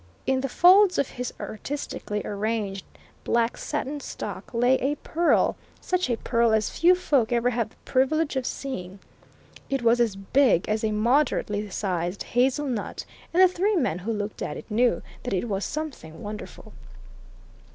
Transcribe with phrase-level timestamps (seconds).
[0.25, 2.83] In the folds of his artistically arranged
[3.23, 7.75] black satin stock lay a pearl such a pearl as few folk ever have the
[7.85, 8.97] privilege of seeing.
[9.69, 14.11] It was as big as a moderately sized hazel nut, and the three men who
[14.11, 16.73] looked at it knew that it was something wonderful.